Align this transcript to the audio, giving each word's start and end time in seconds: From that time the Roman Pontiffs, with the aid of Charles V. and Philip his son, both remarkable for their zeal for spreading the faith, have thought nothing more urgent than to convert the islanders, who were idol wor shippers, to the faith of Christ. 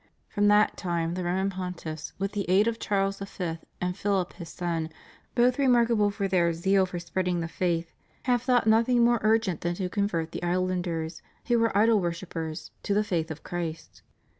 From 0.29 0.47
that 0.47 0.77
time 0.77 1.13
the 1.13 1.23
Roman 1.23 1.51
Pontiffs, 1.51 2.13
with 2.17 2.31
the 2.31 2.49
aid 2.49 2.67
of 2.67 2.79
Charles 2.79 3.19
V. 3.19 3.59
and 3.79 3.95
Philip 3.95 4.33
his 4.33 4.49
son, 4.49 4.89
both 5.35 5.59
remarkable 5.59 6.09
for 6.09 6.27
their 6.27 6.53
zeal 6.53 6.87
for 6.87 6.97
spreading 6.97 7.39
the 7.39 7.47
faith, 7.47 7.93
have 8.23 8.41
thought 8.41 8.65
nothing 8.65 9.03
more 9.05 9.19
urgent 9.21 9.61
than 9.61 9.75
to 9.75 9.89
convert 9.89 10.31
the 10.31 10.41
islanders, 10.41 11.21
who 11.45 11.59
were 11.59 11.77
idol 11.77 11.99
wor 11.99 12.11
shippers, 12.11 12.71
to 12.81 12.95
the 12.95 13.03
faith 13.03 13.29
of 13.29 13.43
Christ. 13.43 14.01